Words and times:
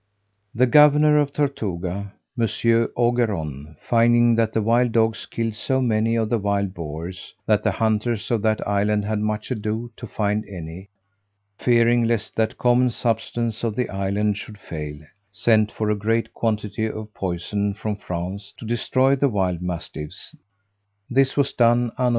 The 0.55 0.65
governor 0.65 1.19
of 1.19 1.31
Tortuga, 1.31 2.13
Monsieur 2.35 2.87
Ogeron, 2.97 3.75
finding 3.87 4.33
that 4.33 4.51
the 4.51 4.61
wild 4.63 4.93
dogs 4.93 5.27
killed 5.27 5.53
so 5.53 5.79
many 5.79 6.15
of 6.15 6.27
the 6.27 6.39
wild 6.39 6.73
boars, 6.73 7.35
that 7.45 7.61
the 7.61 7.69
hunters 7.69 8.31
of 8.31 8.41
that 8.41 8.67
island 8.67 9.05
had 9.05 9.19
much 9.19 9.51
ado 9.51 9.91
to 9.97 10.07
find 10.07 10.43
any; 10.47 10.89
fearing 11.59 12.05
lest 12.05 12.35
that 12.35 12.57
common 12.57 12.89
substance 12.89 13.63
of 13.63 13.75
the 13.75 13.91
island 13.91 14.37
should 14.37 14.57
fail, 14.57 14.97
sent 15.31 15.71
for 15.71 15.91
a 15.91 15.95
great 15.95 16.33
quantity 16.33 16.89
of 16.89 17.13
poison 17.13 17.75
from 17.75 17.95
France 17.95 18.55
to 18.57 18.65
destroy 18.65 19.15
the 19.15 19.29
wild 19.29 19.61
mastiffs: 19.61 20.35
this 21.11 21.37
was 21.37 21.53
done, 21.53 21.91
A. 21.99 22.09